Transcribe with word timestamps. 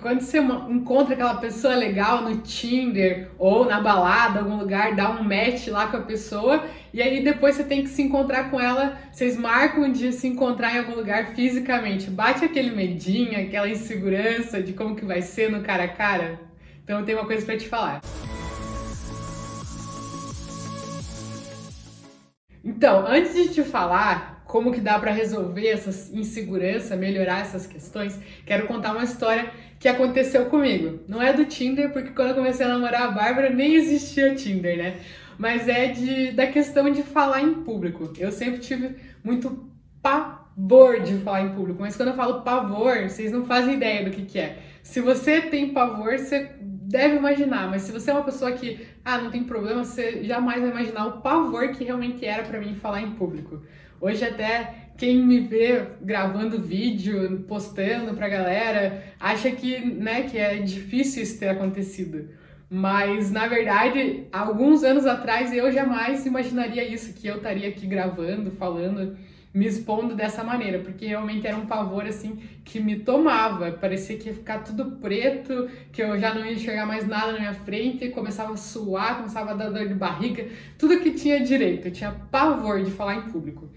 Quando 0.00 0.20
você 0.20 0.38
encontra 0.38 1.14
aquela 1.14 1.36
pessoa 1.36 1.74
legal 1.74 2.22
no 2.22 2.36
Tinder 2.42 3.30
ou 3.38 3.64
na 3.64 3.80
balada, 3.80 4.40
algum 4.40 4.58
lugar, 4.58 4.94
dá 4.94 5.10
um 5.10 5.22
match 5.22 5.68
lá 5.68 5.86
com 5.86 5.96
a 5.96 6.02
pessoa 6.02 6.66
e 6.92 7.00
aí 7.00 7.24
depois 7.24 7.56
você 7.56 7.64
tem 7.64 7.82
que 7.82 7.88
se 7.88 8.02
encontrar 8.02 8.50
com 8.50 8.60
ela, 8.60 8.98
vocês 9.10 9.38
marcam 9.38 9.90
de 9.90 10.12
se 10.12 10.28
encontrar 10.28 10.74
em 10.74 10.80
algum 10.80 10.94
lugar 10.94 11.28
fisicamente. 11.28 12.10
Bate 12.10 12.44
aquele 12.44 12.72
medinho, 12.72 13.40
aquela 13.40 13.68
insegurança 13.70 14.62
de 14.62 14.74
como 14.74 14.94
que 14.94 15.04
vai 15.04 15.22
ser 15.22 15.50
no 15.50 15.62
cara 15.62 15.84
a 15.84 15.88
cara? 15.88 16.40
Então 16.84 17.00
eu 17.00 17.04
tenho 17.04 17.18
uma 17.18 17.26
coisa 17.26 17.44
para 17.46 17.56
te 17.56 17.66
falar. 17.66 18.02
Então, 22.62 23.06
antes 23.06 23.32
de 23.32 23.48
te 23.48 23.62
falar 23.62 24.35
como 24.46 24.72
que 24.72 24.80
dá 24.80 24.98
para 24.98 25.10
resolver 25.10 25.66
essa 25.68 26.16
insegurança, 26.16 26.96
melhorar 26.96 27.40
essas 27.40 27.66
questões, 27.66 28.18
quero 28.44 28.66
contar 28.66 28.92
uma 28.92 29.04
história 29.04 29.50
que 29.78 29.88
aconteceu 29.88 30.46
comigo. 30.46 31.00
Não 31.08 31.20
é 31.20 31.32
do 31.32 31.44
Tinder, 31.44 31.92
porque 31.92 32.10
quando 32.10 32.30
eu 32.30 32.34
comecei 32.36 32.64
a 32.64 32.68
namorar 32.68 33.02
a 33.02 33.10
Bárbara 33.10 33.50
nem 33.50 33.74
existia 33.74 34.34
Tinder, 34.34 34.76
né? 34.76 34.96
Mas 35.36 35.68
é 35.68 35.88
de, 35.88 36.32
da 36.32 36.46
questão 36.46 36.90
de 36.90 37.02
falar 37.02 37.42
em 37.42 37.54
público. 37.54 38.12
Eu 38.18 38.32
sempre 38.32 38.60
tive 38.60 38.96
muito 39.22 39.68
pavor 40.00 41.00
de 41.00 41.18
falar 41.18 41.42
em 41.42 41.54
público, 41.54 41.80
mas 41.82 41.96
quando 41.96 42.10
eu 42.10 42.14
falo 42.14 42.42
pavor, 42.42 43.02
vocês 43.02 43.32
não 43.32 43.44
fazem 43.44 43.74
ideia 43.74 44.04
do 44.04 44.10
que, 44.10 44.24
que 44.24 44.38
é. 44.38 44.58
Se 44.82 45.00
você 45.00 45.40
tem 45.42 45.74
pavor, 45.74 46.18
você 46.18 46.52
deve 46.60 47.16
imaginar, 47.16 47.68
mas 47.68 47.82
se 47.82 47.92
você 47.92 48.10
é 48.10 48.14
uma 48.14 48.22
pessoa 48.22 48.52
que, 48.52 48.86
ah, 49.06 49.18
não 49.18 49.30
tem 49.30 49.44
problema, 49.44 49.84
você 49.84 50.24
jamais 50.24 50.60
vai 50.60 50.70
imaginar 50.70 51.06
o 51.06 51.20
pavor 51.20 51.68
que 51.68 51.84
realmente 51.84 52.26
era 52.26 52.42
para 52.42 52.58
mim 52.58 52.74
falar 52.74 53.00
em 53.00 53.12
público. 53.12 53.62
Hoje 54.00 54.24
até 54.24 54.90
quem 54.98 55.24
me 55.24 55.38
vê 55.38 55.80
gravando 56.02 56.60
vídeo, 56.60 57.44
postando 57.46 58.14
pra 58.14 58.28
galera, 58.28 59.04
acha 59.20 59.48
que, 59.52 59.78
né, 59.78 60.24
que 60.24 60.36
é 60.36 60.56
difícil 60.56 61.22
isso 61.22 61.38
ter 61.38 61.50
acontecido. 61.50 62.30
Mas 62.68 63.30
na 63.30 63.46
verdade, 63.46 64.26
alguns 64.32 64.82
anos 64.82 65.06
atrás 65.06 65.52
eu 65.52 65.70
jamais 65.70 66.26
imaginaria 66.26 66.82
isso, 66.82 67.14
que 67.14 67.28
eu 67.28 67.36
estaria 67.36 67.68
aqui 67.68 67.86
gravando, 67.86 68.50
falando, 68.50 69.16
me 69.56 69.64
expondo 69.64 70.14
dessa 70.14 70.44
maneira, 70.44 70.80
porque 70.80 71.06
realmente 71.06 71.46
era 71.46 71.56
um 71.56 71.64
pavor 71.64 72.04
assim 72.04 72.38
que 72.62 72.78
me 72.78 72.96
tomava. 72.96 73.72
Parecia 73.72 74.18
que 74.18 74.28
ia 74.28 74.34
ficar 74.34 74.58
tudo 74.58 74.96
preto, 74.96 75.66
que 75.90 76.02
eu 76.02 76.18
já 76.18 76.34
não 76.34 76.44
ia 76.44 76.52
enxergar 76.52 76.84
mais 76.84 77.08
nada 77.08 77.32
na 77.32 77.38
minha 77.38 77.54
frente, 77.54 78.10
começava 78.10 78.52
a 78.52 78.56
suar, 78.58 79.16
começava 79.16 79.52
a 79.52 79.54
dar 79.54 79.70
dor 79.70 79.88
de 79.88 79.94
barriga, 79.94 80.46
tudo 80.76 81.00
que 81.00 81.12
tinha 81.12 81.40
direito. 81.40 81.88
Eu 81.88 81.90
tinha 81.90 82.12
pavor 82.30 82.82
de 82.82 82.90
falar 82.90 83.14
em 83.14 83.22
público. 83.30 83.70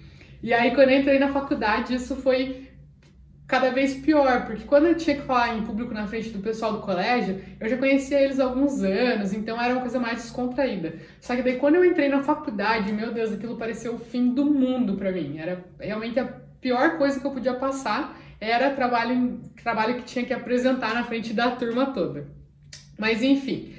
E 0.43 0.53
aí, 0.53 0.75
quando 0.75 0.89
eu 0.89 0.99
entrei 0.99 1.17
na 1.17 1.29
faculdade, 1.29 1.95
isso 1.95 2.13
foi 2.17 2.68
cada 3.49 3.71
vez 3.71 3.95
pior, 3.95 4.45
porque 4.45 4.63
quando 4.63 4.85
eu 4.85 4.95
tinha 4.95 5.15
que 5.15 5.23
falar 5.23 5.57
em 5.57 5.63
público 5.63 5.91
na 5.91 6.05
frente 6.05 6.29
do 6.29 6.37
pessoal 6.37 6.71
do 6.71 6.81
colégio, 6.81 7.41
eu 7.59 7.67
já 7.67 7.77
conhecia 7.77 8.21
eles 8.21 8.39
há 8.39 8.43
alguns 8.43 8.83
anos, 8.83 9.33
então 9.33 9.59
era 9.59 9.73
uma 9.73 9.81
coisa 9.81 9.99
mais 9.99 10.21
descontraída. 10.21 10.93
Só 11.19 11.35
que 11.35 11.41
daí, 11.41 11.57
quando 11.57 11.73
eu 11.73 11.83
entrei 11.83 12.09
na 12.09 12.21
faculdade, 12.21 12.93
meu 12.93 13.11
Deus, 13.11 13.33
aquilo 13.33 13.57
pareceu 13.57 13.95
o 13.95 13.97
fim 13.97 14.35
do 14.35 14.45
mundo 14.45 14.97
para 14.97 15.11
mim. 15.11 15.39
Era 15.39 15.65
realmente 15.79 16.19
a 16.19 16.25
pior 16.61 16.99
coisa 16.99 17.19
que 17.19 17.25
eu 17.25 17.31
podia 17.31 17.55
passar, 17.55 18.15
era 18.39 18.69
trabalho, 18.69 19.41
trabalho 19.63 19.95
que 19.95 20.03
tinha 20.03 20.23
que 20.23 20.33
apresentar 20.33 20.93
na 20.93 21.03
frente 21.03 21.33
da 21.33 21.49
turma 21.49 21.87
toda. 21.87 22.27
Mas 22.99 23.23
enfim, 23.23 23.73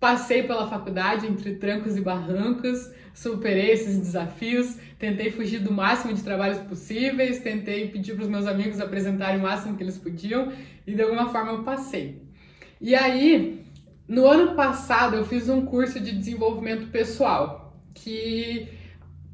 passei 0.00 0.42
pela 0.42 0.68
faculdade 0.68 1.26
entre 1.26 1.54
trancos 1.56 1.96
e 1.96 2.00
barrancos, 2.00 2.90
superei 3.12 3.72
esses 3.72 3.98
desafios, 3.98 4.76
tentei 4.98 5.30
fugir 5.30 5.58
do 5.58 5.72
máximo 5.72 6.14
de 6.14 6.22
trabalhos 6.22 6.58
possíveis, 6.58 7.40
tentei 7.40 7.88
pedir 7.88 8.14
para 8.14 8.22
os 8.22 8.28
meus 8.28 8.46
amigos 8.46 8.80
apresentarem 8.80 9.40
o 9.40 9.42
máximo 9.42 9.76
que 9.76 9.82
eles 9.82 9.98
podiam 9.98 10.52
e 10.86 10.94
de 10.94 11.02
alguma 11.02 11.28
forma 11.30 11.52
eu 11.52 11.62
passei. 11.64 12.22
E 12.80 12.94
aí, 12.94 13.64
no 14.06 14.26
ano 14.26 14.54
passado, 14.54 15.16
eu 15.16 15.24
fiz 15.24 15.48
um 15.48 15.66
curso 15.66 15.98
de 15.98 16.12
desenvolvimento 16.12 16.90
pessoal 16.90 17.76
que 17.92 18.68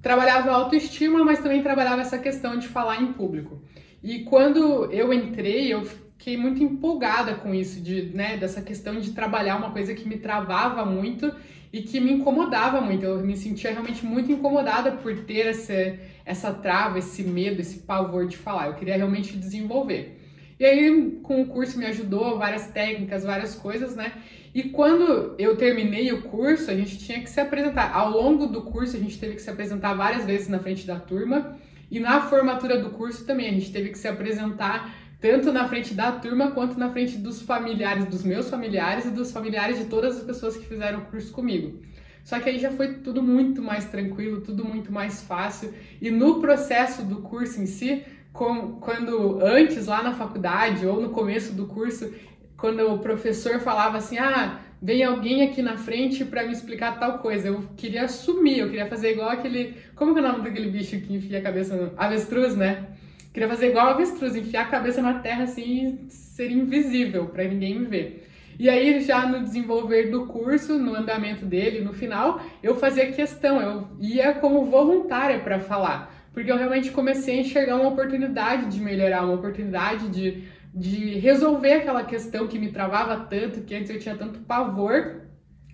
trabalhava 0.01 0.51
autoestima, 0.51 1.23
mas 1.23 1.41
também 1.41 1.63
trabalhava 1.63 2.01
essa 2.01 2.19
questão 2.19 2.59
de 2.59 2.69
falar 2.69 3.03
em 3.03 3.13
público. 3.13 3.63
E 4.03 4.21
quando 4.21 4.91
eu 4.91 5.13
entrei, 5.13 5.73
eu 5.73 5.87
fiquei 6.25 6.39
muito 6.39 6.63
empolgada 6.63 7.35
com 7.35 7.55
isso, 7.55 7.83
de, 7.83 8.07
né, 8.15 8.39
dessa 8.39 8.63
questão 8.63 8.99
de 8.99 9.11
trabalhar 9.13 9.59
uma 9.59 9.73
coisa 9.73 9.93
que 9.93 10.09
me 10.09 10.17
travava 10.17 10.83
muito 10.83 11.31
e 11.71 11.83
que 11.83 12.01
me 12.01 12.11
incomodava 12.15 12.81
muito. 12.81 13.05
Eu 13.05 13.19
me 13.19 13.37
sentia 13.37 13.71
realmente 13.71 14.07
muito 14.07 14.33
incomodada 14.33 14.93
por 14.93 15.15
ter 15.25 15.49
essa, 15.49 15.99
essa 16.25 16.51
trava, 16.51 16.99
esse 16.99 17.23
medo, 17.23 17.61
esse 17.61 17.81
pavor 17.81 18.27
de 18.27 18.39
falar. 18.39 18.69
Eu 18.69 18.75
queria 18.75 18.97
realmente 18.97 19.37
desenvolver. 19.37 20.19
E 20.59 20.65
aí, 20.65 21.19
com 21.23 21.43
o 21.43 21.47
curso 21.47 21.79
me 21.79 21.85
ajudou, 21.85 22.39
várias 22.39 22.69
técnicas, 22.69 23.23
várias 23.23 23.55
coisas, 23.55 23.95
né? 23.95 24.15
E 24.55 24.63
quando 24.63 25.35
eu 25.39 25.57
terminei 25.59 26.11
o 26.11 26.23
curso, 26.23 26.71
a 26.71 26.75
gente 26.75 26.97
tinha 26.97 27.21
que 27.21 27.29
se 27.29 27.39
apresentar. 27.39 27.93
Ao 27.93 28.09
longo 28.09 28.47
do 28.47 28.63
curso, 28.63 28.97
a 28.97 29.01
gente 29.01 29.19
teve 29.19 29.35
que 29.35 29.43
se 29.43 29.51
apresentar 29.51 29.93
várias 29.93 30.25
vezes 30.25 30.49
na 30.49 30.59
frente 30.59 30.87
da 30.87 30.99
turma. 30.99 31.59
E 31.91 32.01
na 32.01 32.23
formatura 32.23 32.79
do 32.79 32.91
curso 32.91 33.27
também, 33.27 33.47
a 33.47 33.53
gente 33.53 33.71
teve 33.71 33.91
que 33.91 33.99
se 33.99 34.09
apresentar 34.09 35.04
tanto 35.25 35.51
na 35.51 35.67
frente 35.67 35.95
da 35.95 36.13
turma 36.13 36.51
quanto 36.51 36.79
na 36.79 36.91
frente 36.91 37.17
dos 37.17 37.41
familiares, 37.41 38.05
dos 38.05 38.23
meus 38.23 38.51
familiares 38.51 39.07
e 39.07 39.11
dos 39.11 39.33
familiares 39.33 39.79
de 39.79 39.87
todas 39.87 40.19
as 40.19 40.23
pessoas 40.23 40.55
que 40.55 40.67
fizeram 40.67 40.99
o 40.99 41.05
curso 41.07 41.33
comigo. 41.33 41.81
Só 42.23 42.39
que 42.39 42.51
aí 42.51 42.59
já 42.59 42.71
foi 42.71 42.97
tudo 42.97 43.23
muito 43.23 43.63
mais 43.63 43.87
tranquilo, 43.87 44.43
tudo 44.43 44.67
muito 44.67 44.93
mais 44.93 45.23
fácil. 45.23 45.73
E 45.99 46.11
no 46.11 46.43
processo 46.43 47.03
do 47.07 47.23
curso 47.23 47.59
em 47.59 47.65
si, 47.65 48.05
com, 48.35 48.73
quando 48.73 49.41
antes 49.41 49.87
lá 49.87 50.03
na 50.03 50.13
faculdade 50.13 50.87
ou 50.87 51.01
no 51.01 51.09
começo 51.09 51.55
do 51.55 51.69
curso, 51.69 52.13
quando 52.55 52.87
o 52.93 52.99
professor 52.99 53.61
falava 53.61 53.97
assim: 53.97 54.19
"Ah, 54.19 54.61
vem 54.83 55.03
alguém 55.03 55.41
aqui 55.43 55.63
na 55.63 55.79
frente 55.79 56.23
para 56.23 56.45
me 56.45 56.53
explicar 56.53 56.99
tal 56.99 57.21
coisa", 57.21 57.49
eu 57.49 57.65
queria 57.79 58.07
sumir, 58.09 58.59
eu 58.59 58.69
queria 58.69 58.89
fazer 58.89 59.13
igual 59.13 59.31
aquele, 59.31 59.75
como 59.95 60.13
que 60.13 60.21
é 60.21 60.23
o 60.23 60.29
nome 60.29 60.45
daquele 60.45 60.71
bicho 60.71 61.01
que 61.01 61.15
enfia 61.15 61.39
a 61.39 61.43
cabeça 61.43 61.75
no 61.75 61.93
avestruz, 61.97 62.55
né? 62.55 62.89
Queria 63.35 63.49
fazer 63.49 63.71
igual 63.71 63.89
a 63.89 63.91
avestruz, 63.91 64.37
enfiar 64.37 64.63
a 64.63 64.69
cabeça 64.69 65.03
na 65.03 65.15
terra 65.15 65.43
assim 65.43 65.99
e 66.07 66.13
ser 66.13 66.53
invisível 66.53 67.27
para 67.27 67.43
ninguém 67.43 67.77
me 67.77 67.85
ver. 67.85 68.31
E 68.57 68.71
aí, 68.71 69.01
já 69.01 69.27
no 69.27 69.43
desenvolver 69.43 70.09
do 70.09 70.27
curso, 70.27 70.79
no 70.79 70.95
andamento 70.95 71.45
dele, 71.45 71.81
no 71.81 71.93
final, 71.93 72.41
eu 72.63 72.77
fazia 72.77 73.11
questão, 73.11 73.61
eu 73.61 73.89
ia 73.99 74.35
como 74.35 74.67
voluntária 74.67 75.41
para 75.41 75.59
falar, 75.59 76.15
porque 76.33 76.49
eu 76.49 76.57
realmente 76.57 76.93
comecei 76.93 77.39
a 77.39 77.41
enxergar 77.41 77.75
uma 77.75 77.89
oportunidade 77.89 78.67
de 78.67 78.81
melhorar, 78.81 79.25
uma 79.25 79.35
oportunidade 79.35 80.09
de, 80.11 80.45
de 80.73 81.19
resolver 81.19 81.73
aquela 81.73 82.05
questão 82.05 82.47
que 82.47 82.57
me 82.57 82.71
travava 82.71 83.27
tanto, 83.29 83.63
que 83.63 83.75
antes 83.75 83.91
eu 83.91 83.99
tinha 83.99 84.15
tanto 84.15 84.39
pavor. 84.43 85.23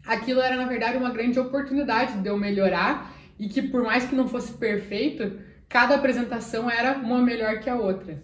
Aquilo 0.07 0.41
era, 0.41 0.57
na 0.57 0.65
verdade, 0.65 0.97
uma 0.97 1.11
grande 1.11 1.39
oportunidade 1.39 2.23
de 2.23 2.27
eu 2.27 2.39
melhorar 2.39 3.15
e 3.39 3.49
que, 3.51 3.61
por 3.61 3.83
mais 3.83 4.07
que 4.07 4.15
não 4.15 4.27
fosse 4.27 4.55
perfeito, 4.55 5.50
cada 5.71 5.95
apresentação 5.95 6.69
era 6.69 6.99
uma 6.99 7.23
melhor 7.23 7.61
que 7.61 7.71
a 7.71 7.77
outra. 7.77 8.21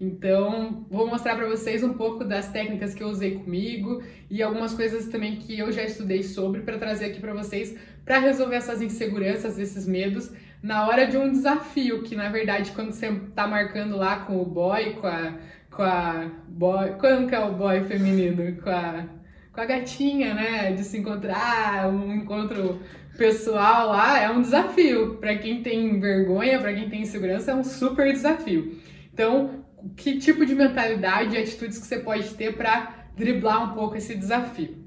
Então, 0.00 0.86
vou 0.90 1.06
mostrar 1.06 1.36
para 1.36 1.46
vocês 1.46 1.84
um 1.84 1.92
pouco 1.92 2.24
das 2.24 2.48
técnicas 2.48 2.94
que 2.94 3.02
eu 3.02 3.08
usei 3.08 3.36
comigo 3.36 4.02
e 4.30 4.42
algumas 4.42 4.74
coisas 4.74 5.06
também 5.08 5.36
que 5.36 5.58
eu 5.58 5.70
já 5.70 5.82
estudei 5.82 6.22
sobre 6.22 6.62
para 6.62 6.78
trazer 6.78 7.06
aqui 7.06 7.20
para 7.20 7.34
vocês 7.34 7.76
para 8.04 8.18
resolver 8.18 8.56
essas 8.56 8.80
inseguranças, 8.80 9.58
esses 9.58 9.86
medos 9.86 10.32
na 10.62 10.86
hora 10.86 11.06
de 11.06 11.16
um 11.16 11.30
desafio, 11.30 12.02
que 12.02 12.16
na 12.16 12.30
verdade 12.30 12.72
quando 12.72 12.92
você 12.92 13.12
tá 13.34 13.46
marcando 13.46 13.96
lá 13.96 14.20
com 14.20 14.40
o 14.40 14.44
boy, 14.44 14.94
com 14.94 15.06
a 15.06 15.34
com 15.70 15.82
a 15.82 16.30
boy, 16.48 16.92
quando 16.98 17.28
que 17.28 17.34
é 17.34 17.40
o 17.40 17.52
boy 17.52 17.84
feminino, 17.84 18.60
com 18.62 18.70
a 18.70 19.04
com 19.52 19.60
a 19.62 19.64
gatinha, 19.64 20.34
né, 20.34 20.72
de 20.72 20.84
se 20.84 20.98
encontrar, 20.98 21.88
um 21.88 22.14
encontro 22.14 22.80
pessoal 23.16 23.88
lá 23.88 24.20
é 24.20 24.30
um 24.30 24.40
desafio. 24.40 25.16
Para 25.16 25.36
quem 25.36 25.62
tem 25.62 25.98
vergonha, 26.00 26.58
para 26.58 26.72
quem 26.72 26.88
tem 26.88 27.02
insegurança, 27.02 27.50
é 27.50 27.54
um 27.54 27.64
super 27.64 28.12
desafio. 28.12 28.78
Então, 29.12 29.64
que 29.96 30.18
tipo 30.18 30.44
de 30.44 30.54
mentalidade 30.54 31.34
e 31.34 31.38
atitudes 31.38 31.78
que 31.78 31.86
você 31.86 31.98
pode 31.98 32.34
ter 32.34 32.56
para 32.56 33.06
driblar 33.16 33.70
um 33.70 33.74
pouco 33.74 33.96
esse 33.96 34.14
desafio? 34.14 34.84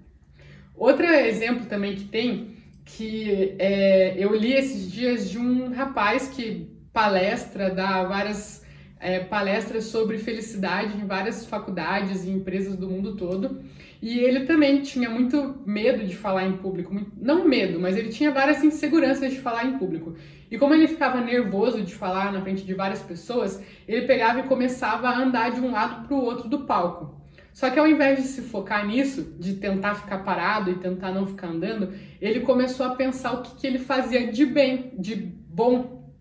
Outro 0.75 1.05
exemplo 1.05 1.65
também 1.65 1.95
que 1.95 2.05
tem, 2.05 2.55
que 2.85 3.55
é, 3.59 4.15
eu 4.17 4.35
li 4.35 4.53
esses 4.53 4.89
dias 4.91 5.29
de 5.29 5.37
um 5.37 5.73
rapaz 5.73 6.29
que 6.29 6.69
palestra, 6.93 7.69
dá 7.69 8.03
várias 8.03 8.65
é, 8.99 9.19
palestras 9.19 9.85
sobre 9.85 10.17
felicidade 10.17 10.97
em 10.97 11.05
várias 11.05 11.45
faculdades 11.45 12.25
e 12.25 12.29
empresas 12.29 12.75
do 12.75 12.89
mundo 12.89 13.15
todo. 13.15 13.61
E 14.01 14.19
ele 14.19 14.45
também 14.45 14.81
tinha 14.81 15.09
muito 15.09 15.61
medo 15.65 16.05
de 16.05 16.15
falar 16.15 16.45
em 16.45 16.57
público, 16.57 16.95
não 17.17 17.47
medo, 17.47 17.79
mas 17.79 17.97
ele 17.97 18.09
tinha 18.09 18.31
várias 18.31 18.63
inseguranças 18.63 19.31
de 19.31 19.39
falar 19.39 19.65
em 19.65 19.77
público. 19.77 20.15
E 20.49 20.57
como 20.57 20.73
ele 20.73 20.87
ficava 20.87 21.19
nervoso 21.19 21.81
de 21.81 21.93
falar 21.93 22.31
na 22.31 22.41
frente 22.41 22.65
de 22.65 22.73
várias 22.73 23.01
pessoas, 23.01 23.61
ele 23.87 24.07
pegava 24.07 24.39
e 24.39 24.43
começava 24.43 25.09
a 25.09 25.19
andar 25.19 25.51
de 25.51 25.59
um 25.59 25.71
lado 25.71 26.07
para 26.07 26.15
o 26.15 26.23
outro 26.23 26.47
do 26.47 26.59
palco. 26.59 27.19
Só 27.53 27.69
que 27.69 27.77
ao 27.77 27.85
invés 27.85 28.21
de 28.21 28.27
se 28.27 28.41
focar 28.41 28.87
nisso, 28.87 29.35
de 29.37 29.55
tentar 29.55 29.95
ficar 29.95 30.19
parado 30.19 30.71
e 30.71 30.75
tentar 30.75 31.11
não 31.11 31.27
ficar 31.27 31.47
andando, 31.47 31.93
ele 32.21 32.39
começou 32.39 32.85
a 32.85 32.95
pensar 32.95 33.33
o 33.33 33.41
que, 33.41 33.55
que 33.55 33.67
ele 33.67 33.79
fazia 33.79 34.31
de 34.31 34.45
bem, 34.45 34.93
de 34.97 35.15
bom. 35.15 36.13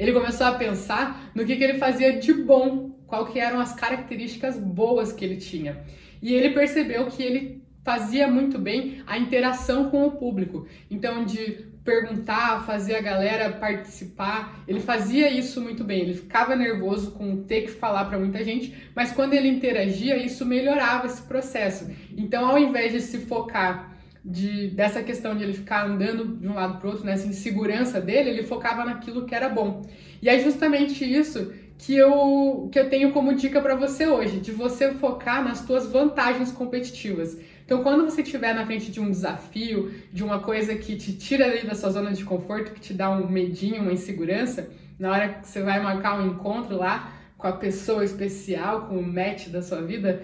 Ele 0.00 0.14
começou 0.14 0.46
a 0.46 0.52
pensar 0.52 1.30
no 1.34 1.44
que, 1.44 1.54
que 1.56 1.62
ele 1.62 1.78
fazia 1.78 2.18
de 2.18 2.32
bom 2.32 2.88
qual 3.06 3.26
que 3.26 3.38
eram 3.38 3.60
as 3.60 3.74
características 3.74 4.56
boas 4.56 5.12
que 5.12 5.22
ele 5.22 5.36
tinha. 5.36 5.84
E 6.22 6.32
ele 6.32 6.54
percebeu 6.54 7.04
que 7.04 7.22
ele 7.22 7.62
fazia 7.84 8.26
muito 8.26 8.58
bem 8.58 9.02
a 9.06 9.18
interação 9.18 9.90
com 9.90 10.06
o 10.06 10.12
público. 10.12 10.66
Então, 10.90 11.22
de 11.22 11.68
perguntar, 11.84 12.64
fazer 12.64 12.94
a 12.94 13.02
galera 13.02 13.52
participar, 13.52 14.62
ele 14.66 14.80
fazia 14.80 15.30
isso 15.30 15.60
muito 15.60 15.84
bem. 15.84 16.00
Ele 16.00 16.14
ficava 16.14 16.56
nervoso 16.56 17.10
com 17.10 17.42
ter 17.42 17.62
que 17.62 17.70
falar 17.70 18.06
para 18.06 18.18
muita 18.18 18.42
gente, 18.42 18.74
mas 18.96 19.12
quando 19.12 19.34
ele 19.34 19.48
interagia, 19.48 20.16
isso 20.16 20.46
melhorava 20.46 21.04
esse 21.04 21.20
processo. 21.20 21.90
Então, 22.16 22.48
ao 22.48 22.58
invés 22.58 22.90
de 22.90 23.02
se 23.02 23.18
focar 23.18 23.89
de, 24.24 24.68
dessa 24.68 25.02
questão 25.02 25.36
de 25.36 25.42
ele 25.42 25.52
ficar 25.52 25.86
andando 25.86 26.36
de 26.36 26.46
um 26.46 26.54
lado 26.54 26.78
para 26.78 26.88
outro, 26.88 27.04
nessa 27.04 27.26
insegurança 27.26 28.00
dele, 28.00 28.30
ele 28.30 28.42
focava 28.42 28.84
naquilo 28.84 29.24
que 29.24 29.34
era 29.34 29.48
bom. 29.48 29.82
E 30.20 30.28
é 30.28 30.38
justamente 30.38 31.04
isso 31.04 31.52
que 31.78 31.96
eu, 31.96 32.68
que 32.70 32.78
eu 32.78 32.90
tenho 32.90 33.12
como 33.12 33.34
dica 33.34 33.60
para 33.60 33.74
você 33.74 34.06
hoje, 34.06 34.38
de 34.38 34.52
você 34.52 34.92
focar 34.92 35.42
nas 35.42 35.58
suas 35.58 35.86
vantagens 35.86 36.52
competitivas. 36.52 37.38
Então, 37.64 37.82
quando 37.82 38.04
você 38.04 38.20
estiver 38.20 38.54
na 38.54 38.66
frente 38.66 38.90
de 38.90 39.00
um 39.00 39.10
desafio, 39.10 39.94
de 40.12 40.22
uma 40.22 40.40
coisa 40.40 40.74
que 40.74 40.96
te 40.96 41.12
tira 41.12 41.46
ali 41.46 41.66
da 41.66 41.74
sua 41.74 41.90
zona 41.90 42.12
de 42.12 42.24
conforto, 42.24 42.72
que 42.72 42.80
te 42.80 42.92
dá 42.92 43.08
um 43.08 43.28
medinho, 43.28 43.80
uma 43.80 43.92
insegurança, 43.92 44.68
na 44.98 45.10
hora 45.10 45.28
que 45.28 45.48
você 45.48 45.62
vai 45.62 45.80
marcar 45.80 46.20
um 46.20 46.26
encontro 46.26 46.76
lá 46.76 47.12
com 47.38 47.46
a 47.46 47.52
pessoa 47.52 48.04
especial, 48.04 48.86
com 48.86 48.98
o 48.98 49.02
match 49.02 49.48
da 49.48 49.62
sua 49.62 49.80
vida, 49.80 50.22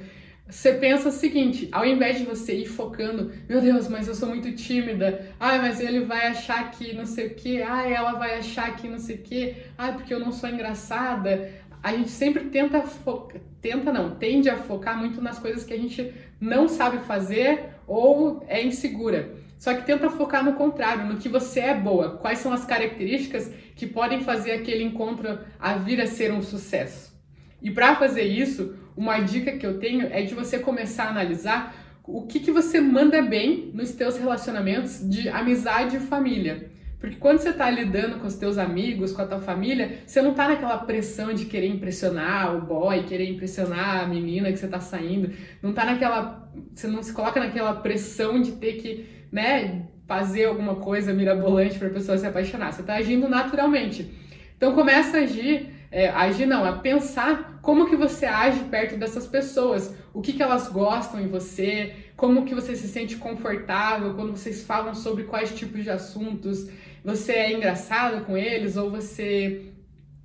você 0.48 0.72
pensa 0.74 1.08
o 1.08 1.12
seguinte, 1.12 1.68
ao 1.72 1.84
invés 1.84 2.18
de 2.18 2.24
você 2.24 2.54
ir 2.54 2.66
focando, 2.66 3.32
meu 3.48 3.60
Deus, 3.60 3.88
mas 3.88 4.06
eu 4.06 4.14
sou 4.14 4.28
muito 4.28 4.52
tímida, 4.52 5.32
ai, 5.40 5.58
mas 5.58 5.80
ele 5.80 6.04
vai 6.04 6.28
achar 6.28 6.70
que 6.70 6.94
não 6.94 7.04
sei 7.04 7.26
o 7.26 7.34
que, 7.34 7.60
ai, 7.62 7.92
ela 7.92 8.12
vai 8.12 8.38
achar 8.38 8.76
que 8.76 8.86
não 8.86 8.98
sei 8.98 9.16
o 9.16 9.22
que, 9.22 9.56
ai, 9.76 9.92
porque 9.94 10.14
eu 10.14 10.20
não 10.20 10.30
sou 10.30 10.48
engraçada. 10.48 11.50
A 11.82 11.92
gente 11.92 12.10
sempre 12.10 12.44
tenta 12.44 12.82
focar, 12.82 13.40
tenta 13.60 13.92
não, 13.92 14.14
tende 14.14 14.48
a 14.48 14.56
focar 14.56 14.96
muito 14.96 15.20
nas 15.20 15.38
coisas 15.38 15.64
que 15.64 15.74
a 15.74 15.78
gente 15.78 16.12
não 16.40 16.68
sabe 16.68 16.98
fazer 16.98 17.70
ou 17.86 18.44
é 18.46 18.64
insegura. 18.64 19.34
Só 19.58 19.74
que 19.74 19.84
tenta 19.84 20.10
focar 20.10 20.44
no 20.44 20.52
contrário, 20.52 21.06
no 21.06 21.16
que 21.16 21.28
você 21.28 21.60
é 21.60 21.74
boa, 21.74 22.18
quais 22.18 22.38
são 22.38 22.52
as 22.52 22.64
características 22.64 23.50
que 23.74 23.86
podem 23.86 24.20
fazer 24.20 24.52
aquele 24.52 24.84
encontro 24.84 25.40
a 25.58 25.74
vir 25.74 26.00
a 26.00 26.06
ser 26.06 26.32
um 26.32 26.42
sucesso. 26.42 27.16
E 27.60 27.70
para 27.70 27.96
fazer 27.96 28.22
isso, 28.22 28.75
uma 28.96 29.18
dica 29.20 29.52
que 29.52 29.66
eu 29.66 29.78
tenho 29.78 30.06
é 30.06 30.22
de 30.22 30.34
você 30.34 30.58
começar 30.58 31.04
a 31.04 31.10
analisar 31.10 31.74
o 32.02 32.22
que, 32.22 32.40
que 32.40 32.50
você 32.50 32.80
manda 32.80 33.20
bem 33.20 33.70
nos 33.74 33.92
teus 33.92 34.16
relacionamentos 34.16 35.08
de 35.08 35.28
amizade 35.28 35.96
e 35.96 36.00
família. 36.00 36.70
Porque 36.98 37.16
quando 37.16 37.38
você 37.38 37.50
está 37.50 37.68
lidando 37.68 38.18
com 38.18 38.26
os 38.26 38.36
teus 38.36 38.56
amigos, 38.56 39.12
com 39.12 39.20
a 39.20 39.26
tua 39.26 39.38
família, 39.38 39.98
você 40.06 40.22
não 40.22 40.30
está 40.30 40.48
naquela 40.48 40.78
pressão 40.78 41.34
de 41.34 41.44
querer 41.44 41.68
impressionar 41.68 42.56
o 42.56 42.62
boy, 42.62 43.02
querer 43.02 43.28
impressionar 43.28 44.04
a 44.04 44.08
menina 44.08 44.50
que 44.50 44.58
você 44.58 44.64
está 44.64 44.80
saindo. 44.80 45.30
Não 45.60 45.72
tá 45.72 45.84
naquela. 45.84 46.50
Você 46.74 46.86
não 46.86 47.02
se 47.02 47.12
coloca 47.12 47.38
naquela 47.38 47.74
pressão 47.74 48.40
de 48.40 48.52
ter 48.52 48.74
que, 48.74 49.06
né, 49.30 49.86
fazer 50.06 50.46
alguma 50.46 50.76
coisa 50.76 51.12
mirabolante 51.12 51.78
para 51.78 51.88
a 51.88 51.92
pessoa 51.92 52.16
se 52.16 52.26
apaixonar. 52.26 52.72
Você 52.72 52.80
está 52.80 52.94
agindo 52.94 53.28
naturalmente. 53.28 54.10
Então 54.56 54.72
começa 54.72 55.18
a 55.18 55.20
agir 55.20 55.75
é, 55.96 56.10
agir 56.10 56.44
não, 56.44 56.62
a 56.62 56.72
pensar 56.74 57.58
como 57.62 57.88
que 57.88 57.96
você 57.96 58.26
age 58.26 58.64
perto 58.64 58.98
dessas 58.98 59.26
pessoas, 59.26 59.94
o 60.12 60.20
que, 60.20 60.34
que 60.34 60.42
elas 60.42 60.68
gostam 60.68 61.18
em 61.18 61.26
você, 61.26 61.94
como 62.14 62.44
que 62.44 62.54
você 62.54 62.76
se 62.76 62.86
sente 62.86 63.16
confortável 63.16 64.12
quando 64.12 64.36
vocês 64.36 64.62
falam 64.62 64.94
sobre 64.94 65.24
quais 65.24 65.54
tipos 65.54 65.82
de 65.82 65.88
assuntos, 65.88 66.68
você 67.02 67.32
é 67.32 67.52
engraçado 67.54 68.26
com 68.26 68.36
eles 68.36 68.76
ou 68.76 68.90
você 68.90 69.72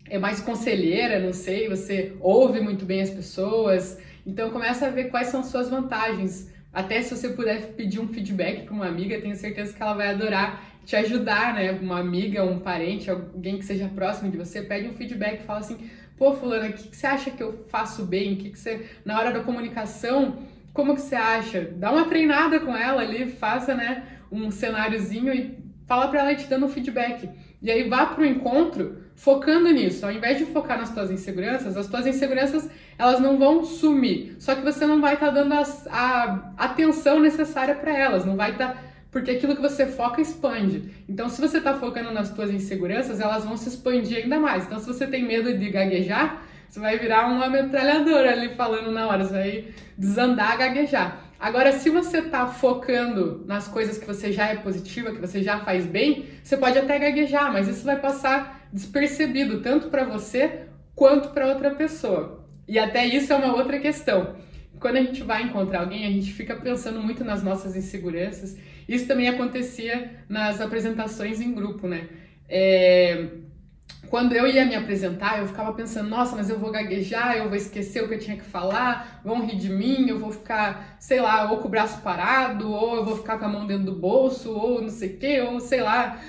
é 0.09 0.19
mais 0.19 0.41
conselheira, 0.41 1.21
não 1.21 1.31
sei, 1.31 1.69
você 1.69 2.17
ouve 2.19 2.59
muito 2.59 2.83
bem 2.83 3.01
as 3.01 3.09
pessoas, 3.09 3.97
então 4.27 4.49
começa 4.49 4.87
a 4.87 4.89
ver 4.89 5.05
quais 5.05 5.27
são 5.27 5.41
suas 5.41 5.69
vantagens. 5.69 6.51
Até 6.73 7.01
se 7.01 7.15
você 7.15 7.29
puder 7.29 7.75
pedir 7.75 8.01
um 8.01 8.09
feedback 8.09 8.65
para 8.65 8.73
uma 8.73 8.87
amiga, 8.87 9.21
tenho 9.21 9.37
certeza 9.37 9.71
que 9.71 9.81
ela 9.81 9.93
vai 9.93 10.09
adorar 10.09 10.70
te 10.85 10.95
ajudar, 10.95 11.53
né? 11.53 11.71
Uma 11.71 11.99
amiga, 11.99 12.43
um 12.43 12.59
parente, 12.59 13.09
alguém 13.09 13.57
que 13.57 13.65
seja 13.65 13.87
próximo 13.87 14.31
de 14.31 14.37
você, 14.37 14.61
pede 14.61 14.87
um 14.87 14.93
feedback, 14.93 15.43
fala 15.43 15.59
assim, 15.59 15.89
pô, 16.17 16.33
fulana, 16.33 16.69
o 16.69 16.73
que, 16.73 16.89
que 16.89 16.95
você 16.95 17.07
acha 17.07 17.31
que 17.31 17.41
eu 17.41 17.65
faço 17.69 18.05
bem? 18.05 18.33
O 18.33 18.37
que, 18.37 18.49
que 18.49 18.59
você, 18.59 18.87
na 19.05 19.17
hora 19.17 19.31
da 19.31 19.41
comunicação, 19.41 20.39
como 20.73 20.95
que 20.95 21.01
você 21.01 21.15
acha? 21.15 21.61
Dá 21.75 21.91
uma 21.91 22.05
treinada 22.05 22.59
com 22.59 22.75
ela 22.75 23.01
ali, 23.01 23.29
faça, 23.31 23.73
né, 23.73 24.03
um 24.31 24.49
cenáriozinho 24.51 25.33
e 25.33 25.57
fala 25.85 26.07
para 26.07 26.21
ela 26.21 26.35
te 26.35 26.47
dando 26.47 26.65
um 26.65 26.69
feedback. 26.69 27.29
E 27.61 27.69
aí 27.69 27.87
vá 27.87 28.05
para 28.05 28.21
o 28.21 28.25
encontro 28.25 29.03
focando 29.15 29.69
nisso. 29.69 30.05
Ao 30.05 30.11
invés 30.11 30.37
de 30.37 30.45
focar 30.45 30.77
nas 30.79 30.91
tuas 30.91 31.11
inseguranças, 31.11 31.77
as 31.77 31.87
tuas 31.87 32.07
inseguranças 32.07 32.69
elas 32.97 33.19
não 33.19 33.37
vão 33.37 33.63
sumir. 33.63 34.35
Só 34.39 34.55
que 34.55 34.61
você 34.61 34.85
não 34.85 34.99
vai 35.01 35.15
estar 35.15 35.27
tá 35.27 35.31
dando 35.31 35.53
a, 35.53 35.63
a, 35.91 36.65
atenção 36.65 37.19
necessária 37.19 37.75
para 37.75 37.95
elas, 37.95 38.25
não 38.25 38.35
vai 38.35 38.51
estar 38.51 38.73
tá 38.73 38.83
porque 39.11 39.31
aquilo 39.31 39.55
que 39.55 39.61
você 39.61 39.85
foca 39.85 40.21
expande. 40.21 40.89
Então, 41.07 41.27
se 41.27 41.41
você 41.41 41.57
está 41.57 41.77
focando 41.77 42.11
nas 42.11 42.29
suas 42.29 42.49
inseguranças, 42.49 43.19
elas 43.19 43.43
vão 43.43 43.57
se 43.57 43.67
expandir 43.67 44.23
ainda 44.23 44.39
mais. 44.39 44.65
Então, 44.65 44.79
se 44.79 44.87
você 44.87 45.05
tem 45.05 45.23
medo 45.23 45.55
de 45.57 45.69
gaguejar, 45.69 46.41
você 46.67 46.79
vai 46.79 46.97
virar 46.97 47.27
uma 47.27 47.49
metralhadora 47.49 48.31
ali 48.31 48.55
falando 48.55 48.89
na 48.91 49.07
hora, 49.07 49.25
você 49.25 49.33
vai 49.33 49.65
desandar, 49.97 50.57
gaguejar. 50.57 51.25
Agora, 51.37 51.73
se 51.73 51.89
você 51.89 52.19
está 52.19 52.47
focando 52.47 53.43
nas 53.45 53.67
coisas 53.67 53.97
que 53.97 54.07
você 54.07 54.31
já 54.31 54.47
é 54.47 54.55
positiva, 54.55 55.11
que 55.11 55.19
você 55.19 55.43
já 55.43 55.59
faz 55.59 55.85
bem, 55.85 56.27
você 56.41 56.55
pode 56.55 56.77
até 56.77 56.97
gaguejar, 56.97 57.51
mas 57.51 57.67
isso 57.67 57.83
vai 57.83 57.99
passar 57.99 58.69
despercebido 58.71 59.59
tanto 59.59 59.89
para 59.89 60.05
você 60.05 60.67
quanto 60.95 61.29
para 61.29 61.47
outra 61.47 61.71
pessoa. 61.71 62.45
E 62.67 62.79
até 62.79 63.05
isso 63.05 63.33
é 63.33 63.35
uma 63.35 63.53
outra 63.55 63.79
questão. 63.79 64.35
Quando 64.79 64.95
a 64.95 65.01
gente 65.01 65.23
vai 65.23 65.43
encontrar 65.43 65.81
alguém, 65.81 66.05
a 66.05 66.11
gente 66.11 66.31
fica 66.31 66.55
pensando 66.55 67.01
muito 67.01 67.23
nas 67.23 67.43
nossas 67.43 67.75
inseguranças 67.75 68.55
isso 68.95 69.07
também 69.07 69.29
acontecia 69.29 70.23
nas 70.27 70.59
apresentações 70.59 71.39
em 71.39 71.53
grupo, 71.53 71.87
né? 71.87 72.07
É, 72.49 73.27
quando 74.09 74.33
eu 74.33 74.45
ia 74.45 74.65
me 74.65 74.75
apresentar, 74.75 75.39
eu 75.39 75.47
ficava 75.47 75.71
pensando, 75.73 76.09
nossa, 76.09 76.35
mas 76.35 76.49
eu 76.49 76.59
vou 76.59 76.69
gaguejar, 76.69 77.37
eu 77.37 77.47
vou 77.47 77.55
esquecer 77.55 78.03
o 78.03 78.09
que 78.09 78.15
eu 78.15 78.19
tinha 78.19 78.35
que 78.35 78.43
falar, 78.43 79.21
vão 79.23 79.45
rir 79.45 79.55
de 79.55 79.69
mim, 79.69 80.09
eu 80.09 80.19
vou 80.19 80.31
ficar, 80.31 80.97
sei 80.99 81.21
lá, 81.21 81.49
ou 81.49 81.59
com 81.59 81.69
o 81.69 81.71
braço 81.71 82.01
parado, 82.01 82.69
ou 82.69 82.97
eu 82.97 83.05
vou 83.05 83.15
ficar 83.15 83.37
com 83.37 83.45
a 83.45 83.47
mão 83.47 83.65
dentro 83.65 83.85
do 83.85 83.95
bolso, 83.95 84.51
ou 84.51 84.81
não 84.81 84.89
sei 84.89 85.15
o 85.15 85.17
quê, 85.17 85.41
ou 85.41 85.61
sei 85.61 85.81
lá. 85.81 86.19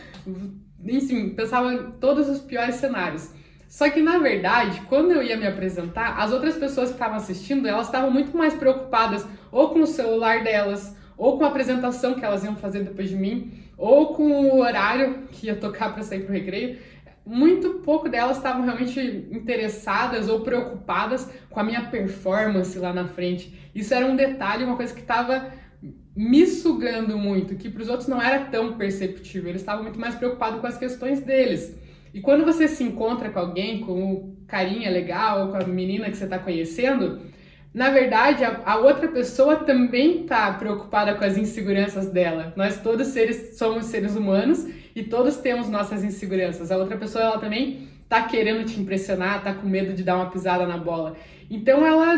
Enfim, 0.84 1.30
pensava 1.30 1.74
em 1.74 1.90
todos 1.92 2.28
os 2.28 2.40
piores 2.40 2.76
cenários. 2.76 3.30
Só 3.66 3.90
que 3.90 4.00
na 4.00 4.18
verdade, 4.18 4.82
quando 4.82 5.10
eu 5.10 5.22
ia 5.22 5.36
me 5.36 5.46
apresentar, 5.46 6.20
as 6.20 6.30
outras 6.30 6.56
pessoas 6.56 6.90
que 6.90 6.94
estavam 6.94 7.16
assistindo, 7.16 7.66
elas 7.66 7.86
estavam 7.86 8.10
muito 8.10 8.36
mais 8.36 8.54
preocupadas 8.54 9.26
ou 9.50 9.70
com 9.70 9.80
o 9.80 9.86
celular 9.86 10.44
delas, 10.44 10.94
ou 11.22 11.38
com 11.38 11.44
a 11.44 11.46
apresentação 11.46 12.14
que 12.14 12.24
elas 12.24 12.42
iam 12.42 12.56
fazer 12.56 12.82
depois 12.82 13.08
de 13.08 13.14
mim, 13.14 13.52
ou 13.78 14.08
com 14.08 14.24
o 14.24 14.58
horário 14.58 15.28
que 15.30 15.46
ia 15.46 15.54
tocar 15.54 15.94
para 15.94 16.02
sair 16.02 16.24
pro 16.24 16.34
recreio. 16.34 16.78
Muito 17.24 17.74
pouco 17.74 18.08
delas 18.08 18.38
estavam 18.38 18.64
realmente 18.64 18.98
interessadas 19.30 20.28
ou 20.28 20.40
preocupadas 20.40 21.30
com 21.48 21.60
a 21.60 21.62
minha 21.62 21.84
performance 21.84 22.76
lá 22.76 22.92
na 22.92 23.06
frente. 23.06 23.56
Isso 23.72 23.94
era 23.94 24.04
um 24.04 24.16
detalhe, 24.16 24.64
uma 24.64 24.74
coisa 24.74 24.92
que 24.92 25.00
estava 25.00 25.52
me 26.16 26.44
sugando 26.44 27.16
muito, 27.16 27.54
que 27.54 27.70
para 27.70 27.82
os 27.82 27.88
outros 27.88 28.08
não 28.08 28.20
era 28.20 28.46
tão 28.46 28.72
perceptível. 28.72 29.50
Eles 29.50 29.62
estavam 29.62 29.84
muito 29.84 30.00
mais 30.00 30.16
preocupados 30.16 30.60
com 30.60 30.66
as 30.66 30.76
questões 30.76 31.20
deles. 31.20 31.78
E 32.12 32.20
quando 32.20 32.44
você 32.44 32.66
se 32.66 32.82
encontra 32.82 33.30
com 33.30 33.38
alguém, 33.38 33.78
com 33.78 34.12
o 34.12 34.36
carinha 34.48 34.90
legal, 34.90 35.52
com 35.52 35.56
a 35.56 35.64
menina 35.68 36.10
que 36.10 36.16
você 36.16 36.24
está 36.24 36.40
conhecendo, 36.40 37.20
na 37.74 37.90
verdade, 37.90 38.44
a, 38.44 38.60
a 38.66 38.76
outra 38.76 39.08
pessoa 39.08 39.56
também 39.56 40.22
está 40.22 40.52
preocupada 40.52 41.14
com 41.14 41.24
as 41.24 41.38
inseguranças 41.38 42.08
dela. 42.08 42.52
Nós 42.54 42.78
todos 42.80 43.08
seres, 43.08 43.56
somos 43.56 43.86
seres 43.86 44.14
humanos 44.14 44.66
e 44.94 45.02
todos 45.02 45.38
temos 45.38 45.70
nossas 45.70 46.04
inseguranças. 46.04 46.70
A 46.70 46.76
outra 46.76 46.98
pessoa 46.98 47.24
ela 47.24 47.38
também 47.38 47.88
está 48.02 48.22
querendo 48.24 48.66
te 48.66 48.78
impressionar, 48.78 49.38
está 49.38 49.54
com 49.54 49.66
medo 49.66 49.94
de 49.94 50.02
dar 50.02 50.16
uma 50.16 50.28
pisada 50.30 50.66
na 50.66 50.76
bola. 50.76 51.16
Então 51.50 51.86
ela, 51.86 52.14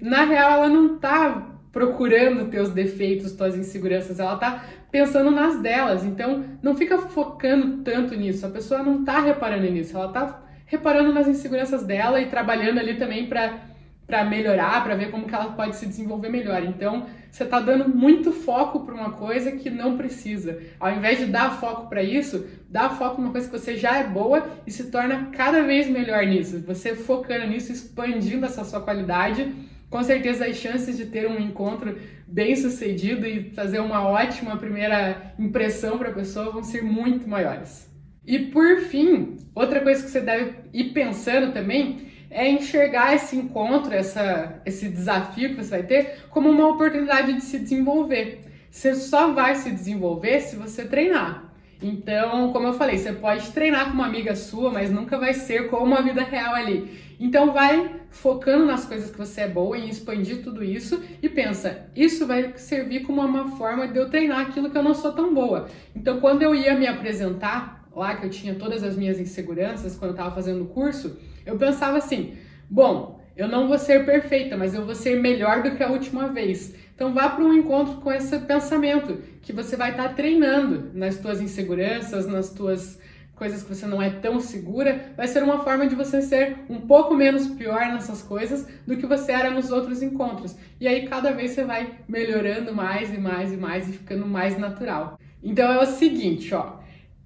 na 0.00 0.24
real, 0.24 0.52
ela 0.52 0.68
não 0.70 0.94
está 0.94 1.50
procurando 1.70 2.50
teus 2.50 2.70
defeitos, 2.70 3.32
tuas 3.32 3.56
inseguranças, 3.56 4.18
ela 4.18 4.34
está 4.34 4.64
pensando 4.90 5.30
nas 5.30 5.60
delas. 5.60 6.02
Então 6.02 6.44
não 6.62 6.74
fica 6.74 6.96
focando 6.96 7.82
tanto 7.82 8.14
nisso. 8.14 8.46
A 8.46 8.50
pessoa 8.50 8.82
não 8.82 9.00
está 9.00 9.20
reparando 9.20 9.70
nisso, 9.70 9.94
ela 9.98 10.06
está 10.06 10.42
reparando 10.64 11.12
nas 11.12 11.28
inseguranças 11.28 11.82
dela 11.82 12.22
e 12.22 12.26
trabalhando 12.26 12.78
ali 12.78 12.96
também 12.96 13.26
para 13.26 13.71
para 14.06 14.24
melhorar, 14.24 14.82
para 14.82 14.94
ver 14.94 15.10
como 15.10 15.26
que 15.26 15.34
ela 15.34 15.52
pode 15.52 15.76
se 15.76 15.86
desenvolver 15.86 16.28
melhor. 16.28 16.62
Então, 16.62 17.06
você 17.30 17.44
está 17.44 17.60
dando 17.60 17.88
muito 17.88 18.30
foco 18.32 18.80
para 18.80 18.94
uma 18.94 19.12
coisa 19.12 19.52
que 19.52 19.70
não 19.70 19.96
precisa. 19.96 20.60
Ao 20.78 20.92
invés 20.92 21.18
de 21.18 21.26
dar 21.26 21.58
foco 21.58 21.88
para 21.88 22.02
isso, 22.02 22.46
dá 22.68 22.90
foco 22.90 23.20
numa 23.20 23.32
coisa 23.32 23.48
que 23.48 23.58
você 23.58 23.76
já 23.76 23.96
é 23.98 24.04
boa 24.04 24.46
e 24.66 24.70
se 24.70 24.90
torna 24.90 25.30
cada 25.32 25.62
vez 25.62 25.88
melhor 25.88 26.26
nisso. 26.26 26.60
Você 26.66 26.94
focando 26.94 27.46
nisso, 27.46 27.72
expandindo 27.72 28.44
essa 28.44 28.64
sua 28.64 28.80
qualidade, 28.80 29.50
com 29.88 30.02
certeza 30.02 30.46
as 30.46 30.56
chances 30.56 30.96
de 30.96 31.06
ter 31.06 31.28
um 31.28 31.38
encontro 31.38 31.96
bem 32.26 32.56
sucedido 32.56 33.26
e 33.26 33.50
fazer 33.50 33.78
uma 33.78 34.02
ótima 34.02 34.56
primeira 34.56 35.34
impressão 35.38 35.98
para 35.98 36.08
a 36.08 36.14
pessoa 36.14 36.50
vão 36.50 36.62
ser 36.62 36.82
muito 36.82 37.28
maiores. 37.28 37.90
E 38.26 38.38
por 38.38 38.78
fim, 38.80 39.36
outra 39.54 39.80
coisa 39.80 40.02
que 40.02 40.10
você 40.10 40.20
deve 40.20 40.54
ir 40.72 40.92
pensando 40.92 41.52
também 41.52 42.12
é 42.32 42.50
enxergar 42.50 43.14
esse 43.14 43.36
encontro, 43.36 43.92
essa, 43.92 44.60
esse 44.64 44.88
desafio 44.88 45.50
que 45.50 45.62
você 45.62 45.70
vai 45.70 45.82
ter, 45.82 46.24
como 46.30 46.50
uma 46.50 46.68
oportunidade 46.68 47.34
de 47.34 47.42
se 47.42 47.58
desenvolver. 47.58 48.40
Você 48.70 48.94
só 48.94 49.32
vai 49.32 49.54
se 49.54 49.70
desenvolver 49.70 50.40
se 50.40 50.56
você 50.56 50.84
treinar. 50.84 51.52
Então, 51.82 52.52
como 52.52 52.68
eu 52.68 52.72
falei, 52.72 52.96
você 52.96 53.12
pode 53.12 53.50
treinar 53.50 53.86
com 53.86 53.94
uma 53.94 54.06
amiga 54.06 54.36
sua, 54.36 54.70
mas 54.70 54.90
nunca 54.90 55.18
vai 55.18 55.34
ser 55.34 55.68
como 55.68 55.84
uma 55.84 56.00
vida 56.00 56.22
real 56.22 56.54
ali. 56.54 57.12
Então, 57.18 57.52
vai 57.52 58.00
focando 58.08 58.64
nas 58.64 58.84
coisas 58.84 59.10
que 59.10 59.18
você 59.18 59.42
é 59.42 59.48
boa 59.48 59.76
e 59.76 59.90
expandir 59.90 60.42
tudo 60.42 60.62
isso 60.62 61.02
e 61.20 61.28
pensa, 61.28 61.86
isso 61.94 62.26
vai 62.26 62.52
servir 62.56 63.00
como 63.00 63.20
uma 63.20 63.56
forma 63.56 63.88
de 63.88 63.98
eu 63.98 64.08
treinar 64.08 64.40
aquilo 64.40 64.70
que 64.70 64.78
eu 64.78 64.82
não 64.82 64.94
sou 64.94 65.12
tão 65.12 65.34
boa. 65.34 65.68
Então, 65.94 66.20
quando 66.20 66.42
eu 66.42 66.54
ia 66.54 66.74
me 66.74 66.86
apresentar 66.86 67.81
lá, 68.00 68.16
que 68.16 68.26
eu 68.26 68.30
tinha 68.30 68.54
todas 68.54 68.82
as 68.82 68.96
minhas 68.96 69.18
inseguranças 69.18 69.96
quando 69.96 70.10
eu 70.10 70.16
estava 70.16 70.34
fazendo 70.34 70.62
o 70.62 70.68
curso, 70.68 71.18
eu 71.44 71.56
pensava 71.56 71.98
assim: 71.98 72.34
bom, 72.68 73.20
eu 73.36 73.48
não 73.48 73.68
vou 73.68 73.78
ser 73.78 74.04
perfeita, 74.04 74.56
mas 74.56 74.74
eu 74.74 74.84
vou 74.84 74.94
ser 74.94 75.20
melhor 75.20 75.62
do 75.62 75.70
que 75.74 75.82
a 75.82 75.90
última 75.90 76.28
vez. 76.28 76.74
Então 76.94 77.12
vá 77.12 77.28
para 77.28 77.44
um 77.44 77.52
encontro 77.52 77.96
com 77.96 78.12
esse 78.12 78.38
pensamento, 78.40 79.18
que 79.40 79.52
você 79.52 79.76
vai 79.76 79.90
estar 79.90 80.08
tá 80.08 80.14
treinando 80.14 80.90
nas 80.94 81.16
tuas 81.16 81.40
inseguranças, 81.40 82.26
nas 82.26 82.50
tuas 82.50 82.98
coisas 83.34 83.62
que 83.64 83.74
você 83.74 83.86
não 83.86 84.00
é 84.00 84.08
tão 84.08 84.38
segura, 84.38 85.12
vai 85.16 85.26
ser 85.26 85.42
uma 85.42 85.64
forma 85.64 85.88
de 85.88 85.96
você 85.96 86.22
ser 86.22 86.58
um 86.68 86.82
pouco 86.82 87.14
menos 87.14 87.48
pior 87.48 87.86
nessas 87.86 88.22
coisas 88.22 88.68
do 88.86 88.96
que 88.96 89.04
você 89.04 89.32
era 89.32 89.50
nos 89.50 89.72
outros 89.72 90.00
encontros. 90.00 90.54
E 90.80 90.86
aí 90.86 91.08
cada 91.08 91.32
vez 91.32 91.50
você 91.50 91.64
vai 91.64 91.90
melhorando 92.06 92.72
mais 92.72 93.12
e 93.12 93.18
mais 93.18 93.52
e 93.52 93.56
mais 93.56 93.88
e 93.88 93.92
ficando 93.94 94.26
mais 94.26 94.56
natural. 94.56 95.18
Então 95.42 95.72
é 95.72 95.82
o 95.82 95.86
seguinte, 95.86 96.54
ó, 96.54 96.81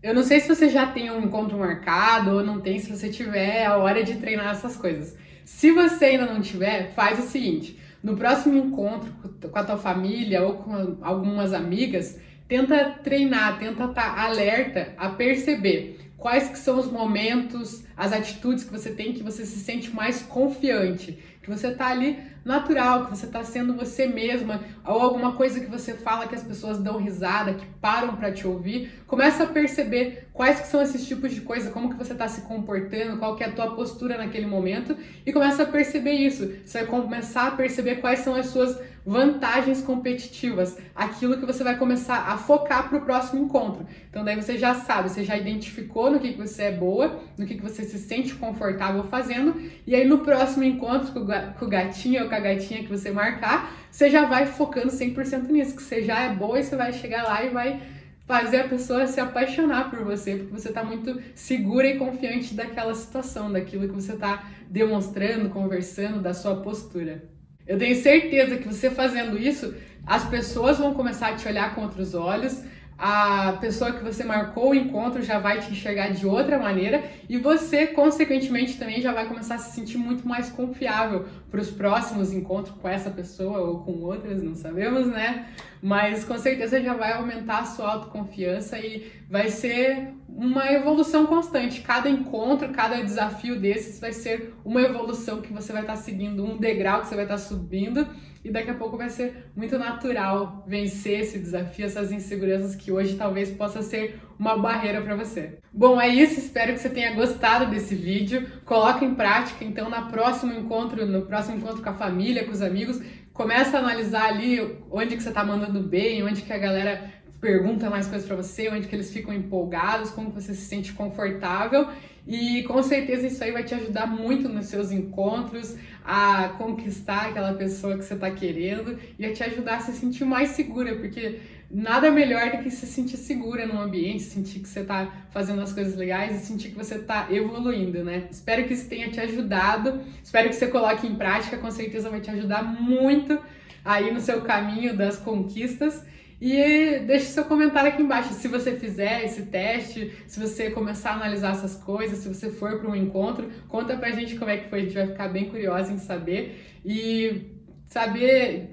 eu 0.07 0.15
não 0.15 0.23
sei 0.23 0.39
se 0.39 0.47
você 0.47 0.69
já 0.69 0.87
tem 0.87 1.11
um 1.11 1.21
encontro 1.21 1.59
marcado 1.59 2.31
ou 2.31 2.45
não 2.45 2.61
tem, 2.61 2.79
se 2.79 2.89
você 2.89 3.09
tiver 3.09 3.67
a 3.67 3.77
hora 3.77 4.05
de 4.05 4.15
treinar 4.15 4.53
essas 4.53 4.77
coisas. 4.77 5.17
Se 5.45 5.73
você 5.73 6.05
ainda 6.05 6.27
não 6.27 6.41
tiver, 6.41 6.93
faz 6.95 7.19
o 7.19 7.29
seguinte: 7.29 7.77
no 8.01 8.17
próximo 8.17 8.57
encontro 8.57 9.13
com 9.51 9.59
a 9.59 9.65
tua 9.65 9.77
família 9.77 10.45
ou 10.45 10.59
com 10.59 10.99
algumas 11.03 11.53
amigas, 11.53 12.21
tenta 12.47 12.97
treinar, 13.03 13.59
tenta 13.59 13.83
estar 13.83 14.15
tá 14.15 14.23
alerta 14.23 14.95
a 14.97 15.09
perceber 15.09 15.96
quais 16.27 16.49
que 16.49 16.59
são 16.59 16.77
os 16.77 16.91
momentos, 16.91 17.85
as 17.97 18.13
atitudes 18.13 18.65
que 18.65 18.73
você 18.73 18.91
tem 18.91 19.13
que 19.13 19.23
você 19.23 19.47
se 19.47 19.61
sente 19.61 19.95
mais 19.95 20.23
confiante, 20.23 21.17
que 21.41 21.49
você 21.49 21.71
tá 21.73 21.87
ali 21.87 22.19
natural, 22.45 23.05
que 23.05 23.11
você 23.11 23.29
tá 23.29 23.45
sendo 23.45 23.75
você 23.75 24.09
mesma, 24.09 24.61
ou 24.85 25.01
alguma 25.01 25.37
coisa 25.37 25.61
que 25.61 25.71
você 25.71 25.95
fala 25.95 26.27
que 26.27 26.35
as 26.35 26.43
pessoas 26.43 26.79
dão 26.79 26.97
risada, 26.97 27.55
que 27.55 27.65
param 27.81 28.17
para 28.17 28.33
te 28.33 28.45
ouvir, 28.45 28.91
começa 29.07 29.45
a 29.45 29.47
perceber 29.47 30.27
quais 30.33 30.59
que 30.59 30.67
são 30.67 30.83
esses 30.83 31.07
tipos 31.07 31.33
de 31.33 31.43
coisa, 31.43 31.71
como 31.71 31.91
que 31.91 31.97
você 31.97 32.13
tá 32.13 32.27
se 32.27 32.41
comportando, 32.41 33.19
qual 33.19 33.37
que 33.37 33.45
é 33.45 33.47
a 33.47 33.53
tua 33.53 33.77
postura 33.77 34.19
naquele 34.19 34.47
momento 34.47 34.97
e 35.25 35.33
começa 35.33 35.63
a 35.63 35.67
perceber 35.67 36.15
isso. 36.15 36.57
Você 36.65 36.81
vai 36.81 36.89
começar 36.89 37.47
a 37.47 37.51
perceber 37.53 38.01
quais 38.01 38.19
são 38.19 38.35
as 38.35 38.47
suas 38.47 38.77
vantagens 39.07 39.83
competitivas, 39.83 40.77
aquilo 40.93 41.39
que 41.39 41.47
você 41.47 41.63
vai 41.63 41.79
começar 41.79 42.29
a 42.29 42.37
focar 42.37 42.89
para 42.89 42.99
o 42.99 43.03
próximo 43.03 43.45
encontro. 43.45 43.87
Então 44.11 44.25
daí 44.25 44.35
você 44.35 44.59
já 44.59 44.75
sabe, 44.75 45.09
você 45.09 45.23
já 45.23 45.37
identificou 45.37 46.11
no 46.11 46.19
que, 46.19 46.33
que 46.33 46.39
você 46.39 46.65
é 46.65 46.73
boa, 46.73 47.21
no 47.39 47.47
que, 47.47 47.55
que 47.55 47.63
você 47.63 47.85
se 47.85 48.01
sente 48.01 48.35
confortável 48.35 49.05
fazendo, 49.05 49.55
e 49.87 49.95
aí 49.95 50.05
no 50.05 50.19
próximo 50.19 50.65
encontro 50.65 51.13
com 51.13 51.65
o 51.65 51.69
gatinho 51.69 52.25
ou 52.25 52.29
com 52.29 52.35
a 52.35 52.41
gatinha 52.41 52.83
que 52.83 52.89
você 52.89 53.13
marcar, 53.13 53.73
você 53.89 54.11
já 54.11 54.27
vai 54.27 54.45
focando 54.45 54.89
100% 54.89 55.49
nisso, 55.51 55.77
que 55.77 55.83
você 55.83 56.03
já 56.03 56.23
é 56.23 56.35
boa 56.35 56.59
e 56.59 56.65
você 56.65 56.75
vai 56.75 56.93
chegar 56.93 57.23
lá 57.23 57.45
e 57.45 57.51
vai 57.51 57.81
fazer 58.27 58.63
a 58.63 58.69
pessoa 58.69 59.07
se 59.07 59.21
apaixonar 59.21 59.89
por 59.89 60.03
você, 60.03 60.35
porque 60.35 60.53
você 60.53 60.69
está 60.69 60.83
muito 60.83 61.23
segura 61.33 61.87
e 61.87 61.97
confiante 61.97 62.55
daquela 62.55 62.93
situação, 62.93 63.53
daquilo 63.53 63.87
que 63.87 63.95
você 63.95 64.15
está 64.15 64.51
demonstrando, 64.69 65.49
conversando, 65.49 66.21
da 66.21 66.35
sua 66.35 66.57
postura. 66.57 67.36
Eu 67.67 67.79
tenho 67.79 67.97
certeza 67.97 68.57
que 68.57 68.69
você 68.69 68.91
fazendo 68.91 69.39
isso, 69.39 69.75
as 70.07 70.25
pessoas 70.25 70.79
vão 70.79 70.95
começar 70.95 71.29
a 71.29 71.35
te 71.35 71.49
olhar 71.49 71.75
com 71.75 71.83
outros 71.83 72.15
olhos, 72.15 72.63
a 72.99 73.59
pessoa 73.61 73.93
que 73.93 74.03
você 74.03 74.25
marcou 74.25 74.71
o 74.71 74.75
encontro 74.75 75.23
já 75.23 75.39
vai 75.39 75.61
te 75.61 75.71
enxergar 75.71 76.09
de 76.09 76.27
outra 76.27 76.59
maneira 76.59 77.05
e 77.29 77.37
você, 77.37 77.89
consequentemente, 77.89 78.79
também 78.79 79.03
já 79.03 79.13
vai 79.13 79.27
começar 79.29 79.57
a 79.57 79.59
se 79.59 79.75
sentir 79.75 79.99
muito 79.99 80.27
mais 80.27 80.49
confiável 80.49 81.27
para 81.51 81.61
os 81.61 81.71
próximos 81.71 82.33
encontros 82.33 82.75
com 82.81 82.89
essa 82.89 83.11
pessoa 83.11 83.59
ou 83.59 83.81
com 83.81 83.93
outras, 84.03 84.43
não 84.43 84.55
sabemos, 84.55 85.09
né? 85.09 85.47
Mas 85.83 86.25
com 86.25 86.39
certeza 86.39 86.81
já 86.81 86.95
vai 86.95 87.13
aumentar 87.13 87.59
a 87.59 87.65
sua 87.67 87.93
autoconfiança 87.93 88.79
e 88.79 89.13
vai 89.29 89.49
ser 89.49 90.15
uma 90.29 90.71
evolução 90.71 91.27
constante. 91.27 91.81
Cada 91.81 92.09
encontro, 92.09 92.69
cada 92.69 93.03
desafio 93.03 93.59
desses 93.59 93.99
vai 93.99 94.13
ser 94.13 94.55
uma 94.65 94.83
evolução 94.83 95.41
que 95.41 95.53
você 95.53 95.73
vai 95.73 95.83
estar 95.83 95.97
seguindo, 95.97 96.45
um 96.45 96.59
degrau 96.59 97.01
que 97.01 97.09
você 97.09 97.15
vai 97.15 97.25
estar 97.25 97.39
subindo 97.39 98.07
e 98.45 98.51
daqui 98.51 98.71
a 98.71 98.75
pouco 98.75 98.97
vai 98.97 99.09
ser 99.09 99.51
muito 99.57 99.77
natural 99.77 100.63
vencer 100.69 101.21
esse 101.21 101.39
desafio, 101.39 101.85
essas 101.85 102.13
inseguranças 102.13 102.77
que 102.77 102.93
hoje 102.93 103.17
talvez 103.17 103.51
possa 103.51 103.83
ser 103.83 104.21
uma 104.39 104.57
barreira 104.57 105.03
para 105.03 105.17
você. 105.17 105.59
Bom, 105.73 106.01
é 106.01 106.09
isso, 106.09 106.39
espero 106.39 106.73
que 106.73 106.79
você 106.79 106.91
tenha 106.91 107.15
gostado 107.15 107.69
desse 107.71 107.95
vídeo. 107.95 108.47
Coloque 108.65 109.05
em 109.05 109.15
prática 109.15 109.65
então 109.65 109.89
na 109.89 110.03
próximo 110.03 110.53
encontro, 110.53 111.05
no 111.07 111.23
próximo 111.23 111.57
encontro 111.57 111.83
com 111.83 111.89
a 111.89 111.95
família, 111.95 112.45
com 112.45 112.53
os 112.53 112.63
amigos, 112.63 113.01
começa 113.33 113.77
a 113.77 113.81
analisar 113.81 114.27
ali 114.27 114.61
onde 114.91 115.17
que 115.17 115.23
você 115.23 115.29
está 115.29 115.45
mandando 115.45 115.81
bem, 115.81 116.23
onde 116.23 116.43
que 116.43 116.53
a 116.53 116.59
galera 116.59 117.16
pergunta 117.41 117.91
mais 117.91 118.07
coisas 118.07 118.27
para 118.27 118.37
você, 118.37 118.69
onde 118.69 118.89
que 118.89 118.95
eles 118.95 119.11
ficam 119.11 119.33
empolgados, 119.33 120.11
como 120.11 120.31
você 120.31 120.55
se 120.55 120.67
sente 120.67 120.93
confortável 120.93 121.89
e 122.27 122.65
com 122.65 122.83
certeza 122.83 123.27
isso 123.27 123.43
aí 123.45 123.53
vai 123.53 123.63
te 123.63 123.75
ajudar 123.75 124.07
muito 124.07 124.49
nos 124.49 124.67
seus 124.67 124.91
encontros 124.91 125.77
a 126.05 126.49
conquistar 126.59 127.29
aquela 127.29 127.55
pessoa 127.55 127.97
que 127.97 128.05
você 128.05 128.15
está 128.15 128.31
querendo 128.31 128.99
e 129.17 129.25
a 129.25 129.33
te 129.33 129.45
ajudar 129.45 129.77
a 129.77 129.81
se 129.81 129.93
sentir 129.93 130.25
mais 130.25 130.51
segura, 130.51 130.97
porque 130.97 131.39
nada 131.71 132.11
melhor 132.11 132.51
do 132.51 132.63
que 132.65 132.71
se 132.71 132.85
sentir 132.85 133.17
segura 133.17 133.65
num 133.65 133.79
ambiente, 133.79 134.25
sentir 134.25 134.59
que 134.59 134.69
você 134.69 134.81
está 134.81 135.09
fazendo 135.31 135.61
as 135.61 135.73
coisas 135.73 135.95
legais 135.95 136.43
e 136.43 136.45
sentir 136.45 136.71
que 136.71 136.77
você 136.77 136.97
está 136.97 137.29
evoluindo, 137.31 138.03
né? 138.03 138.27
Espero 138.31 138.65
que 138.65 138.75
isso 138.75 138.89
tenha 138.89 139.09
te 139.09 139.21
ajudado, 139.21 140.01
espero 140.23 140.49
que 140.49 140.57
você 140.57 140.67
coloque 140.67 141.07
em 141.07 141.15
prática, 141.15 141.59
com 141.59 141.71
certeza 141.71 142.11
vai 142.11 142.21
te 142.21 142.31
ajudar 142.31 142.63
muito 142.65 143.39
aí 143.85 144.13
no 144.13 144.21
seu 144.21 144.43
caminho 144.43 144.97
das 144.97 145.17
conquistas. 145.17 146.05
E 146.41 146.99
deixe 147.07 147.27
seu 147.27 147.45
comentário 147.45 147.91
aqui 147.91 148.03
embaixo 148.03 148.35
se 148.35 148.47
você 148.49 148.77
fizer 148.77 149.25
esse 149.25 149.47
teste, 149.47 150.13
se 150.27 150.39
você 150.39 150.71
começar 150.71 151.13
a 151.13 151.15
analisar 151.15 151.53
essas 151.53 151.77
coisas, 151.77 152.19
se 152.19 152.29
você 152.29 152.51
for 152.51 152.79
para 152.79 152.91
um 152.91 152.95
encontro, 152.95 153.51
conta 153.69 153.97
pra 153.97 154.11
gente 154.11 154.37
como 154.37 154.51
é 154.51 154.59
que 154.59 154.69
foi, 154.69 154.81
a 154.81 154.83
gente 154.83 154.95
vai 154.95 155.07
ficar 155.07 155.29
bem 155.29 155.49
curiosa 155.49 155.93
em 155.93 155.99
saber 155.99 156.63
e 156.85 157.53
saber. 157.87 158.71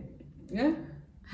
Né? 0.52 0.76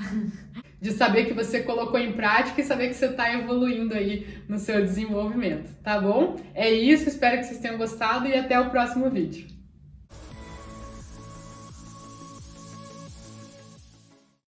de 0.80 0.92
saber 0.92 1.26
que 1.26 1.34
você 1.34 1.60
colocou 1.60 1.98
em 1.98 2.12
prática 2.12 2.60
e 2.60 2.64
saber 2.64 2.88
que 2.88 2.94
você 2.94 3.06
está 3.06 3.32
evoluindo 3.34 3.94
aí 3.94 4.42
no 4.48 4.58
seu 4.58 4.82
desenvolvimento, 4.82 5.70
tá 5.82 6.00
bom? 6.00 6.36
É 6.54 6.70
isso, 6.70 7.06
espero 7.06 7.38
que 7.38 7.44
vocês 7.44 7.60
tenham 7.60 7.76
gostado 7.76 8.26
e 8.26 8.34
até 8.34 8.58
o 8.58 8.70
próximo 8.70 9.10
vídeo. 9.10 9.59